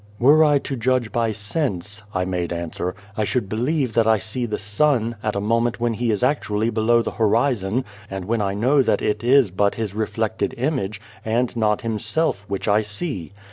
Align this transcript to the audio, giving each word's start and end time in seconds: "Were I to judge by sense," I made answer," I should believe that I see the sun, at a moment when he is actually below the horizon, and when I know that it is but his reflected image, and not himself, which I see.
"Were 0.17 0.43
I 0.43 0.57
to 0.57 0.75
judge 0.75 1.11
by 1.11 1.31
sense," 1.31 2.01
I 2.11 2.25
made 2.25 2.51
answer," 2.51 2.95
I 3.19 3.23
should 3.23 3.47
believe 3.47 3.93
that 3.93 4.07
I 4.07 4.17
see 4.17 4.47
the 4.47 4.57
sun, 4.57 5.15
at 5.21 5.35
a 5.35 5.39
moment 5.39 5.79
when 5.79 5.93
he 5.93 6.09
is 6.09 6.23
actually 6.23 6.71
below 6.71 7.03
the 7.03 7.11
horizon, 7.21 7.85
and 8.09 8.25
when 8.25 8.41
I 8.41 8.55
know 8.55 8.81
that 8.81 9.03
it 9.03 9.23
is 9.23 9.51
but 9.51 9.75
his 9.75 9.93
reflected 9.93 10.55
image, 10.57 10.99
and 11.23 11.55
not 11.55 11.81
himself, 11.81 12.45
which 12.47 12.67
I 12.67 12.81
see. 12.81 13.31